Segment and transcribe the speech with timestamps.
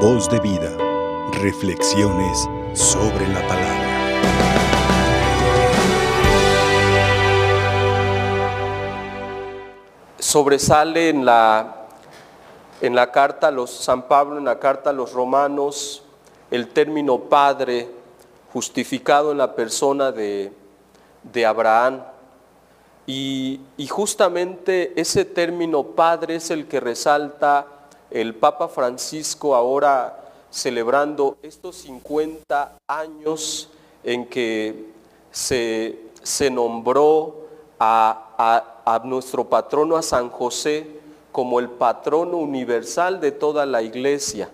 [0.00, 0.76] Voz de vida.
[1.40, 3.86] Reflexiones sobre la palabra.
[10.18, 11.86] Sobresale en la,
[12.82, 16.02] en la carta a los San Pablo, en la carta a los romanos,
[16.50, 17.88] el término padre
[18.52, 20.52] justificado en la persona de,
[21.22, 22.02] de Abraham.
[23.06, 27.66] Y, y justamente ese término padre es el que resalta
[28.10, 33.68] el Papa Francisco ahora celebrando estos 50 años
[34.02, 34.90] en que
[35.30, 37.46] se, se nombró
[37.78, 41.00] a, a, nuestro patrono, a San José,
[41.32, 44.48] como el patrono universal de toda la iglesia.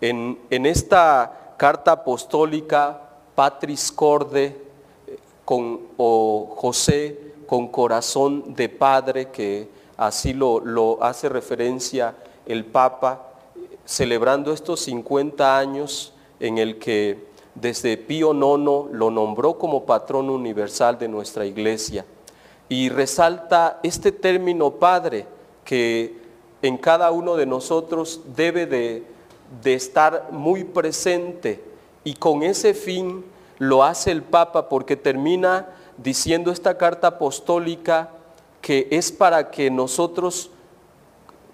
[0.00, 3.00] En, en esta carta apostólica,
[3.36, 4.60] Patris Corde,
[5.44, 12.14] con, o José con corazón de padre, que así lo, lo hace referencia
[12.46, 13.28] el Papa,
[13.84, 20.98] celebrando estos 50 años en el que desde Pío IX lo nombró como patrón universal
[20.98, 22.04] de nuestra iglesia.
[22.68, 25.26] Y resalta este término padre
[25.64, 26.16] que
[26.62, 29.04] en cada uno de nosotros debe de,
[29.62, 31.62] de estar muy presente
[32.04, 33.24] y con ese fin
[33.58, 38.10] lo hace el Papa porque termina diciendo esta carta apostólica
[38.60, 40.50] que es para que nosotros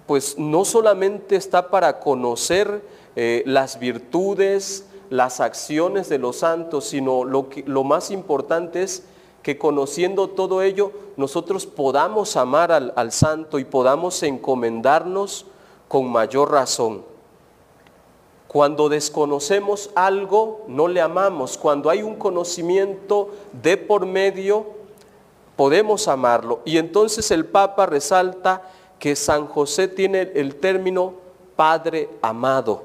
[0.09, 2.83] pues no solamente está para conocer
[3.15, 9.05] eh, las virtudes, las acciones de los santos, sino lo, más importante es
[9.43, 15.45] que conociendo todo ello, nosotros podamos amar al santo y podamos encomendarnos
[15.89, 17.03] con mayor razón.
[18.49, 21.59] Cuando desconocemos algo, no le amamos.
[21.59, 23.29] Cuando hay un conocimiento
[23.63, 24.65] de por medio,
[25.55, 26.61] podemos amarlo.
[26.65, 28.63] Y entonces el Papa resalta
[28.99, 31.15] que San José tiene el término
[31.57, 32.85] Padre amado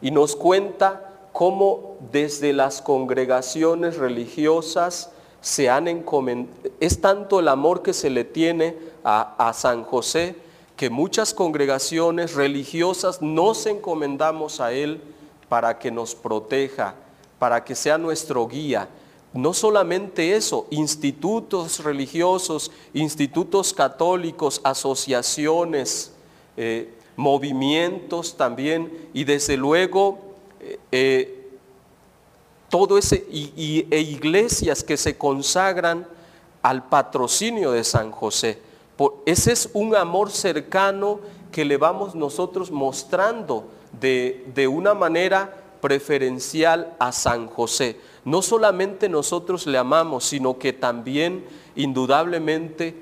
[0.00, 7.82] y nos cuenta cómo desde las congregaciones religiosas se han encomendado, es tanto el amor
[7.82, 10.36] que se le tiene a, a, San José
[10.76, 15.00] que muchas congregaciones religiosas nos encomendamos a Él
[15.48, 16.94] para que nos proteja,
[17.38, 18.88] para que sea nuestro guía
[19.34, 26.12] no solamente eso, institutos religiosos, institutos católicos, asociaciones,
[26.56, 30.18] eh, movimientos también, y desde luego
[30.60, 31.48] eh, eh,
[32.68, 36.06] todo ese, y, e iglesias que se consagran
[36.62, 38.58] al patrocinio de San José.
[39.26, 41.20] Ese es un amor cercano
[41.50, 43.66] que le vamos nosotros mostrando
[44.00, 48.00] de, de una manera preferencial a San José.
[48.24, 51.44] No solamente nosotros le amamos, sino que también
[51.76, 52.94] indudablemente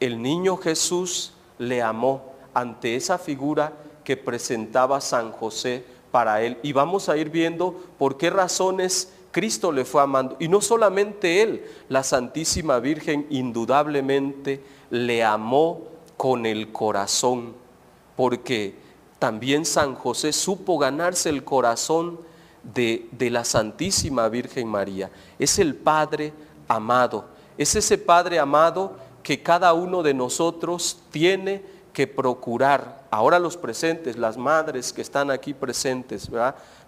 [0.00, 3.74] el niño Jesús le amó ante esa figura
[4.04, 6.58] que presentaba San José para él.
[6.62, 10.36] Y vamos a ir viendo por qué razones Cristo le fue amando.
[10.38, 15.82] Y no solamente él, la Santísima Virgen indudablemente le amó
[16.16, 17.52] con el corazón,
[18.16, 18.85] porque
[19.18, 22.20] también San José supo ganarse el corazón
[22.62, 25.10] de, de, la Santísima Virgen María.
[25.38, 26.32] Es el Padre
[26.68, 27.26] amado.
[27.56, 33.04] Es ese Padre amado que cada uno de nosotros tiene que procurar.
[33.10, 36.30] Ahora los presentes, las madres que están aquí presentes,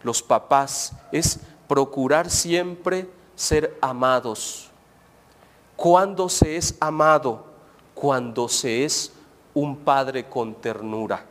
[0.02, 4.68] los papás, es procurar siempre ser amados.
[5.76, 7.46] ¿Cuándo se es amado?
[7.94, 9.12] Cuando se es
[9.54, 11.24] un padre con ternura.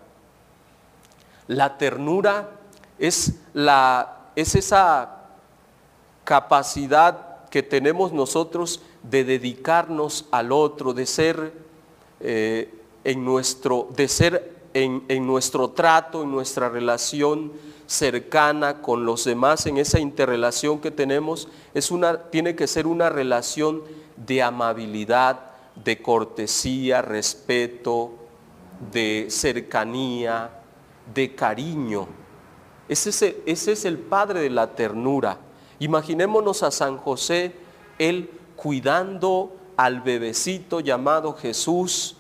[1.48, 2.50] La ternura
[3.00, 5.18] es, la, es esa
[6.24, 11.54] capacidad que tenemos nosotros de dedicarnos al otro, de ser
[12.20, 17.54] eh, en nuestro, de ser en, en, nuestro trato, en nuestra relación
[17.86, 23.10] cercana con los demás, en esa interrelación que tenemos, es una, tiene que ser una
[23.10, 23.82] relación
[24.18, 25.40] de amabilidad,
[25.84, 28.12] de cortesía, respeto,
[28.92, 30.52] de cercanía,
[31.14, 32.08] de cariño.
[32.88, 35.38] Ese es, el, ese es el padre de la ternura.
[35.80, 37.54] Imaginémonos a San José,
[38.00, 42.16] él cuidando al bebecito llamado Jesús,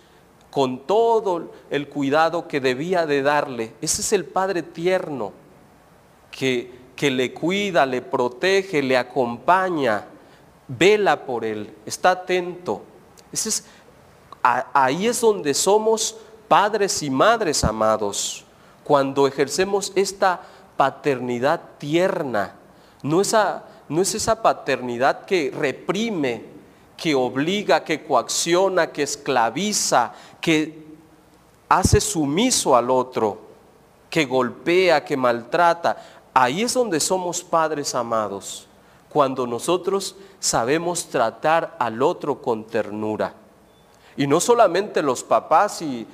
[0.51, 3.73] con todo el cuidado que debía de darle.
[3.81, 5.33] Ese es el Padre tierno
[6.31, 10.05] que, que le cuida, le protege, le acompaña,
[10.67, 12.81] vela por él, está atento.
[13.31, 13.65] Ese es,
[14.41, 16.17] ahí es donde somos
[16.47, 18.46] padres y madres amados
[18.87, 20.39] cuando ejercemos esta
[20.77, 22.55] paternidad tierna,
[23.03, 26.45] no, esa, no es esa paternidad que reprime,
[26.95, 30.85] que obliga, que coacciona, que esclaviza, que
[31.67, 33.45] hace sumiso al otro.
[34.09, 35.97] que golpea, que maltrata.
[36.33, 38.65] Ahí es donde somos padres amados,
[39.09, 43.33] cuando nosotros sabemos tratar al otro con ternura.
[44.17, 46.07] Y no solamente los papás y,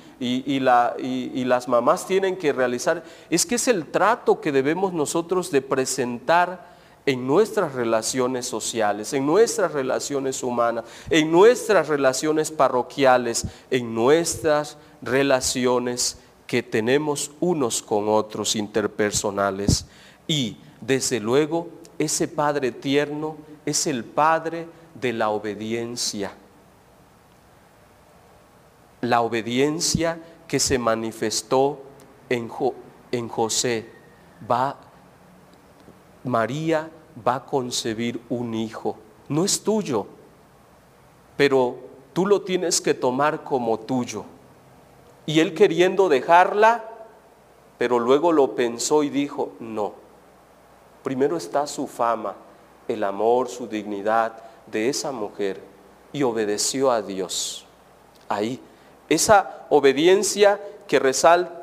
[0.60, 6.74] las mamás tienen que realizar, es que es el trato que debemos nosotros de presentar
[7.06, 16.18] en nuestras relaciones sociales, en nuestras relaciones humanas, en nuestras relaciones parroquiales, en nuestras relaciones
[16.46, 19.86] que tenemos unos con otros interpersonales.
[20.26, 21.68] Y desde luego
[21.98, 26.32] ese Padre tierno es el Padre de la obediencia.
[29.04, 30.18] La obediencia
[30.48, 31.80] que se manifestó
[32.28, 32.50] en,
[33.12, 33.90] en José
[34.50, 34.78] va
[36.24, 36.90] María
[37.26, 38.96] va a concebir un hijo.
[39.28, 40.06] No es tuyo,
[41.36, 41.76] pero
[42.12, 44.24] tú lo tienes que tomar como tuyo.
[45.26, 46.84] Y él queriendo dejarla,
[47.78, 49.92] pero luego lo pensó y dijo, no.
[51.02, 52.34] Primero está su fama,
[52.88, 55.60] el amor, su dignidad de esa mujer
[56.12, 57.66] y obedeció a Dios.
[58.28, 58.60] Ahí,
[59.08, 61.00] esa obediencia que,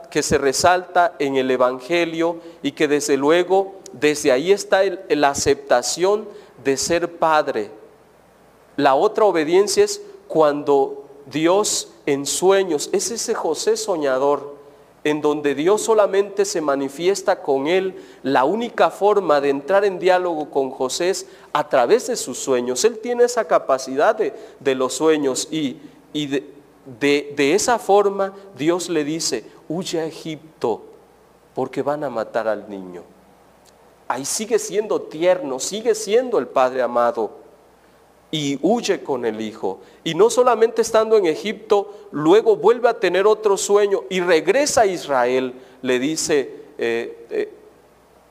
[0.10, 6.28] que se resalta en el Evangelio y que desde luego desde ahí está la aceptación
[6.64, 7.72] de ser padre.
[8.78, 14.56] La otra obediencia es cuando Dios en sueños, es ese José soñador,
[15.04, 20.50] en donde Dios solamente se manifiesta con él, la única forma de entrar en diálogo
[20.52, 22.86] con José es a través de sus sueños.
[22.86, 25.80] Él tiene esa capacidad de, los sueños y,
[26.14, 26.48] de,
[26.86, 30.84] de esa forma Dios le dice, huye a Egipto
[31.54, 33.04] porque van a matar al niño
[34.12, 37.32] ahí sigue siendo tierno, sigue siendo el Padre amado
[38.30, 39.80] y huye con el Hijo.
[40.04, 44.86] Y no solamente estando en Egipto, luego vuelve a tener otro sueño y regresa a
[44.86, 47.54] Israel, le dice eh, eh,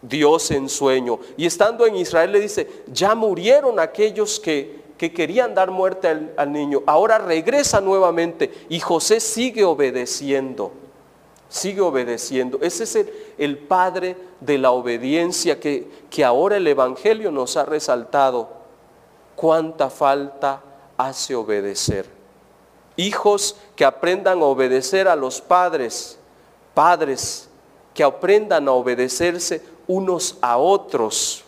[0.03, 1.19] Dios en sueño.
[1.39, 6.53] Y estando en Israel le dice, ya murieron aquellos que, que querían dar muerte al,
[6.53, 10.73] niño, ahora regresa nuevamente y José sigue obedeciendo
[11.49, 12.59] sigue obedeciendo.
[12.61, 13.07] Ese es
[13.39, 18.51] el, Padre de la obediencia que, que ahora el Evangelio nos ha resaltado.
[19.35, 20.63] Cuánta falta
[20.99, 22.07] hace obedecer.
[22.97, 26.19] Hijos que aprendan a obedecer a los padres,
[26.73, 27.49] padres
[27.95, 31.43] que aprendan a obedecerse unos a otros.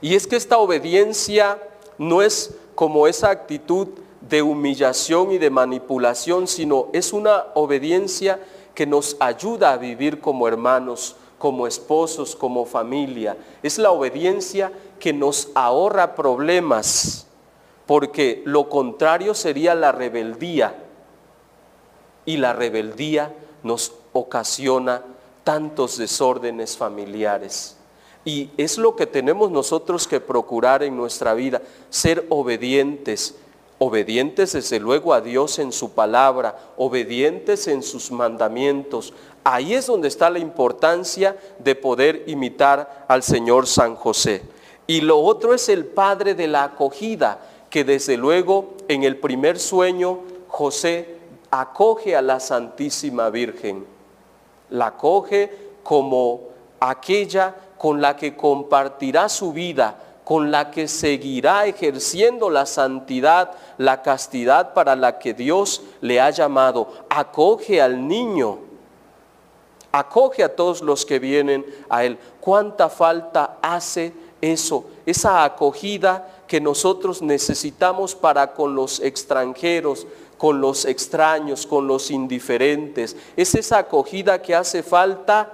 [0.00, 1.58] Y es que esta obediencia
[1.98, 3.88] no es como esa actitud
[4.20, 8.40] de humillación y de manipulación, sino es una obediencia
[8.74, 13.36] que nos ayuda a vivir como hermanos, como esposos, como familia.
[13.62, 17.26] Es la obediencia que nos ahorra problemas,
[17.86, 20.82] porque lo contrario sería la rebeldía.
[22.24, 23.32] Y la rebeldía
[23.62, 25.02] nos ocasiona
[25.44, 27.76] tantos desórdenes familiares.
[28.26, 33.36] Y es lo que tenemos nosotros que procurar en nuestra vida, ser obedientes,
[33.78, 39.14] obedientes desde luego a Dios en su palabra, obedientes en sus mandamientos.
[39.44, 44.42] Ahí es donde está la importancia de poder imitar al Señor San José.
[44.88, 47.38] Y lo otro es el Padre de la acogida,
[47.70, 50.18] que desde luego en el primer sueño
[50.48, 51.14] José
[51.52, 53.86] acoge a la Santísima Virgen.
[54.70, 56.40] La acoge como
[56.80, 64.02] aquella con la que compartirá su vida, con la que seguirá ejerciendo la santidad, la
[64.02, 66.88] castidad para la que Dios le ha llamado.
[67.08, 68.58] Acoge al niño,
[69.92, 72.18] acoge a todos los que vienen a Él.
[72.40, 74.86] ¿Cuánta falta hace eso?
[75.06, 83.16] Esa acogida que nosotros necesitamos para con los extranjeros, con los extraños, con los indiferentes.
[83.36, 85.52] Es esa acogida que hace falta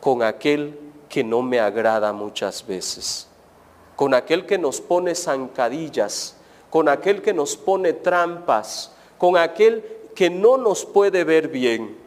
[0.00, 3.26] con aquel que no me agrada muchas veces
[4.00, 6.34] con aquel que nos pone zancadillas,
[6.70, 11.98] con aquel que nos pone trampas, con aquel que no nos puede ver bien,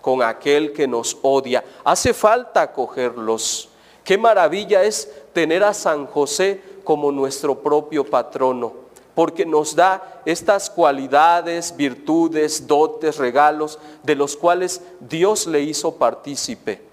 [0.00, 1.62] con aquel que nos odia.
[1.84, 3.68] Hace falta acogerlos.
[4.02, 8.72] Qué maravilla es tener a San José como nuestro propio patrono,
[9.14, 16.85] porque nos da estas cualidades, virtudes, dotes, regalos, de los cuales Dios le hizo partícipe.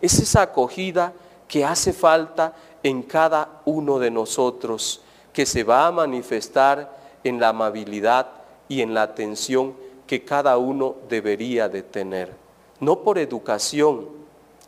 [0.00, 1.12] Es esa acogida
[1.48, 5.00] que hace falta en cada uno de nosotros,
[5.32, 8.28] que se va a manifestar en la amabilidad
[8.68, 9.74] y en la atención
[10.06, 12.32] que cada uno debería de tener.
[12.80, 14.08] No por educación,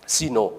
[0.06, 0.52] sino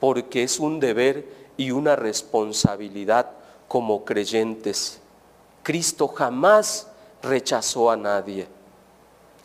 [0.00, 3.30] porque es un deber y una responsabilidad
[3.68, 5.00] como creyentes.
[5.62, 6.88] Cristo jamás
[7.22, 8.46] rechazó a nadie,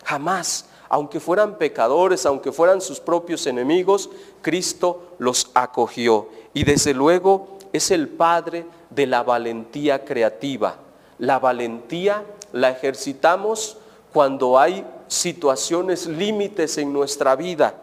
[0.04, 4.10] jamás, aunque fueran pecadores, aunque fueran sus propios enemigos,
[4.42, 6.28] Cristo los acogió.
[6.54, 10.76] Y desde luego es el Padre de la valentía creativa.
[11.18, 13.78] La valentía la ejercitamos
[14.12, 17.74] cuando hay situaciones límites en nuestra vida,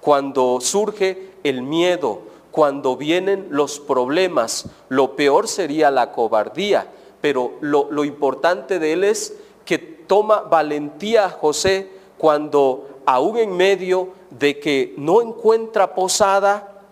[0.00, 4.66] cuando surge el miedo, cuando vienen los problemas.
[4.88, 6.88] Lo peor sería la cobardía,
[7.20, 9.32] pero lo, lo importante de él es
[9.64, 16.82] que toma valentía José cuando aún en medio de que no encuentra posada,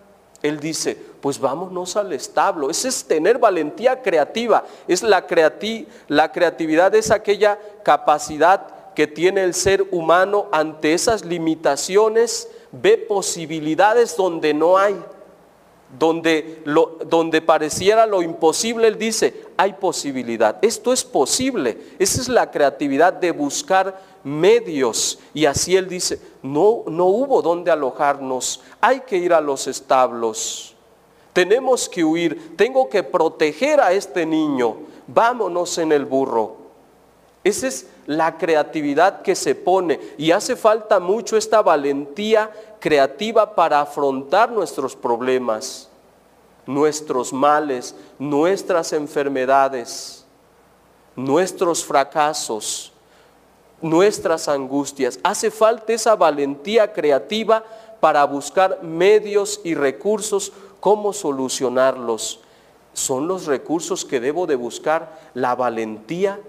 [0.41, 2.69] él dice, pues vámonos al establo.
[2.69, 4.63] Ese es tener valentía creativa.
[4.87, 5.25] Es la,
[6.07, 14.15] la creatividad es aquella capacidad que tiene el ser humano ante esas limitaciones, ve posibilidades
[14.15, 14.95] donde no hay.
[15.97, 20.57] Donde, lo, donde pareciera lo imposible, él dice, hay posibilidad.
[20.61, 21.77] Esto es posible.
[21.99, 25.19] Esa es la creatividad de buscar medios.
[25.33, 30.75] Y así él dice, no, no hubo donde alojarnos, hay que ir a los establos.
[31.31, 34.77] Tenemos que huir, tengo que proteger a este niño.
[35.07, 36.55] Vámonos en el burro.
[37.43, 43.81] Esa es la creatividad que se pone y hace falta mucho esta valentía creativa para
[43.81, 45.89] afrontar nuestros problemas,
[46.65, 50.25] nuestros males, nuestras enfermedades,
[51.15, 52.91] nuestros fracasos,
[53.81, 55.19] nuestras angustias.
[55.23, 57.63] Hace falta esa valentía creativa
[57.99, 62.39] para buscar medios y recursos cómo solucionarlos.
[62.93, 66.39] Son los recursos que debo de buscar, la valentía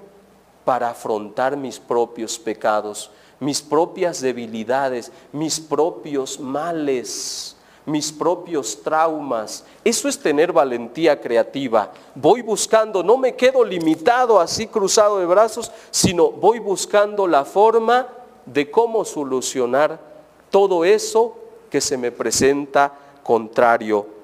[0.67, 7.57] para afrontar mis propios pecados, mis propias debilidades, mis propios males,
[7.87, 9.65] mis propios traumas.
[9.83, 11.91] Eso es tener valentía creativa.
[12.15, 18.09] Voy buscando, no me quedo limitado así cruzado de brazos, sino voy buscando la forma
[18.45, 19.99] de cómo solucionar
[20.51, 21.35] todo eso
[21.71, 22.93] que se me presenta
[23.23, 24.17] contrario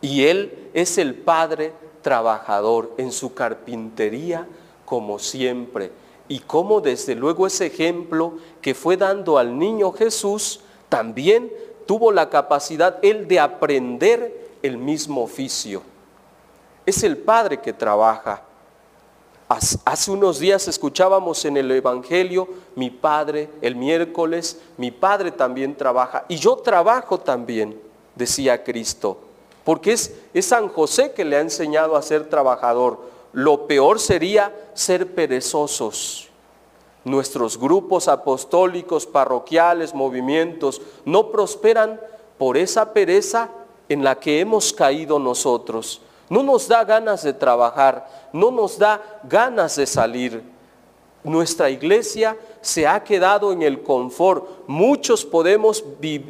[0.00, 1.72] y Él es el Padre
[2.02, 4.46] trabajador en su carpintería
[4.90, 5.92] como siempre.
[6.26, 11.48] Y como desde luego ese ejemplo que fue dando al niño Jesús, también
[11.86, 15.82] tuvo la capacidad Él de aprender el mismo oficio.
[16.84, 18.42] Es el Padre que trabaja.
[19.84, 26.24] Hace unos días escuchábamos en el Evangelio, mi Padre, el miércoles, mi Padre también trabaja
[26.26, 27.80] y yo trabajo también,
[28.16, 29.18] decía Cristo
[29.64, 32.98] porque es, San José que le ha enseñado a ser trabajador.
[33.32, 36.28] Lo peor sería ser perezosos.
[37.04, 42.00] Nuestros grupos apostólicos, parroquiales, movimientos, no prosperan
[42.38, 43.50] por esa pereza
[43.88, 46.02] en la que hemos caído nosotros.
[46.28, 50.42] No nos da ganas de trabajar, no nos da ganas de salir.
[51.24, 54.44] Nuestra iglesia se ha quedado en el confort.
[54.66, 55.84] Muchos podemos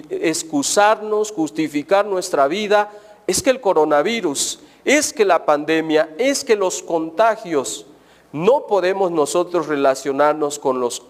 [0.09, 2.91] excusarnos, justificar nuestra vida
[3.27, 7.87] es que el coronavirus, es que la pandemia, es que los contagios,
[8.33, 11.03] no podemos nosotros relacionarnos con los...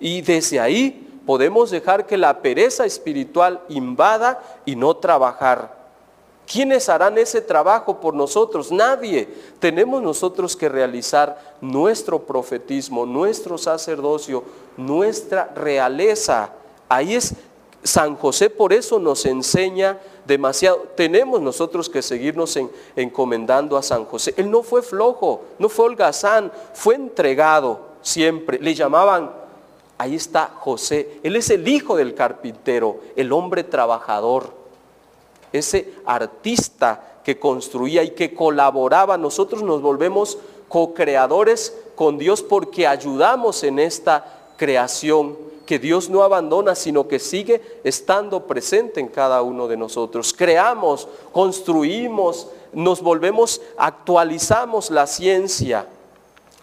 [0.00, 5.76] Y desde ahí podemos dejar que la pereza espiritual invada y no trabajar.
[6.50, 8.72] ¿Quiénes harán ese trabajo por nosotros?
[8.72, 9.28] Nadie.
[9.58, 14.42] Tenemos nosotros que realizar nuestro profetismo, nuestro sacerdocio,
[14.76, 16.50] nuestra realeza.
[16.88, 17.34] Ahí es
[17.82, 20.88] San José por eso nos enseña demasiado.
[20.96, 22.58] Tenemos nosotros que seguirnos
[22.96, 24.34] encomendando a San José.
[24.36, 28.58] Él no fue flojo, no fue holgazán, fue entregado siempre.
[28.58, 29.30] Le llamaban,
[29.96, 31.20] ahí está José.
[31.22, 34.52] Él es el hijo del carpintero, el hombre trabajador,
[35.52, 39.16] ese artista que construía y que colaboraba.
[39.18, 46.74] Nosotros nos volvemos co-creadores con Dios porque ayudamos en esta creación que Dios no abandona,
[46.74, 50.34] sino que sigue estando presente en cada uno de nosotros.
[50.34, 55.86] Creamos, construimos, nos volvemos, actualizamos la ciencia,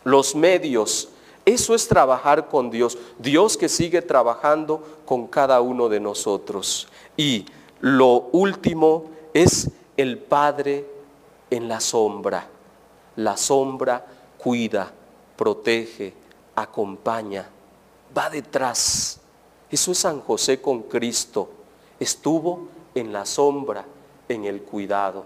[0.04, 1.10] los medios.
[1.46, 2.98] Eso es trabajar con Dios.
[3.20, 6.88] Dios que sigue trabajando con cada uno de nosotros.
[7.16, 7.46] Y
[7.82, 10.86] lo último es el Padre
[11.52, 12.48] en la sombra.
[13.18, 14.04] La sombra
[14.40, 14.92] cuida,
[15.38, 16.14] protege,
[16.56, 17.50] acompaña
[18.16, 19.20] va detrás.
[19.70, 21.50] Eso es San José con Cristo.
[22.00, 23.86] Estuvo en la sombra,
[24.30, 25.26] en el cuidado.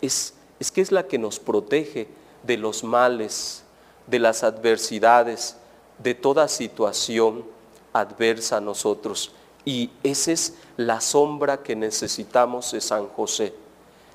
[0.00, 2.08] Es, es que es la que nos protege
[2.42, 3.64] de los males,
[4.06, 5.56] de las adversidades,
[5.98, 7.44] de toda situación
[7.92, 9.32] adversa a nosotros.
[9.64, 13.54] Y esa es la sombra que necesitamos de San José.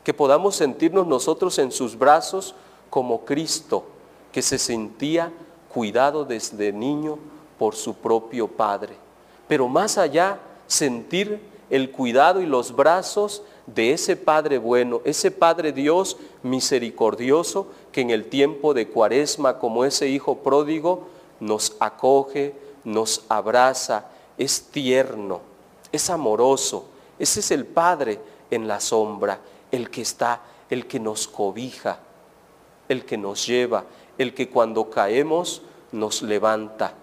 [0.03, 2.55] Que podamos sentirnos nosotros en sus brazos
[2.89, 3.85] como Cristo,
[4.31, 5.31] que se sentía
[5.73, 7.19] cuidado desde niño
[7.57, 8.95] por su propio Padre,
[9.47, 15.71] pero más allá sentir el cuidado y los brazos de ese Padre bueno, ese Padre
[15.71, 21.07] Dios misericordioso que en el tiempo de cuaresma como ese Hijo pródigo
[21.39, 24.05] nos acoge, nos abraza,
[24.37, 25.41] es tierno,
[25.91, 26.85] es amoroso.
[27.19, 28.19] Ese es el Padre
[28.51, 29.39] en la sombra,
[29.71, 31.99] el que está, el que nos cobija,
[32.87, 33.85] el que nos lleva,
[34.17, 35.61] el que cuando caemos
[35.91, 36.93] nos levanta.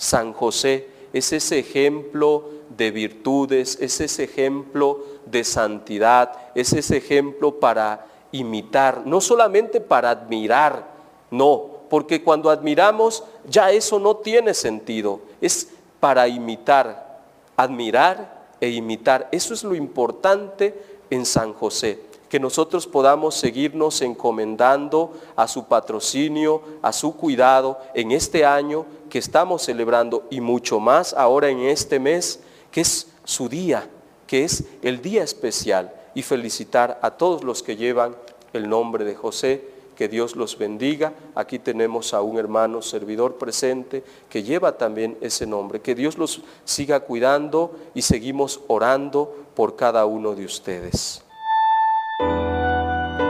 [0.00, 7.60] San José es ese ejemplo de virtudes, es ese ejemplo de santidad, es ese ejemplo
[7.60, 10.86] para imitar, no solamente para admirar,
[11.30, 15.68] no, porque cuando admiramos ya eso no tiene sentido, es
[16.00, 17.20] para imitar,
[17.54, 19.28] admirar e imitar.
[19.30, 26.62] Eso es lo importante en San José que nosotros podamos seguirnos encomendando a su patrocinio,
[26.80, 31.98] a su cuidado en este año que estamos celebrando y mucho más ahora en este
[31.98, 32.38] mes,
[32.70, 33.90] que es su día,
[34.28, 38.14] que es el día especial, y felicitar a todos los que llevan
[38.52, 41.12] el nombre de José, que Dios los bendiga.
[41.34, 45.80] Aquí tenemos a un hermano servidor presente que lleva también ese nombre.
[45.80, 51.24] Que Dios los siga cuidando y seguimos orando por cada uno de ustedes.